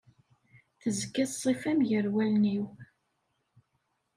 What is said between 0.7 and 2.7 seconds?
Tezga ṣṣifa-m gar wallen-iw.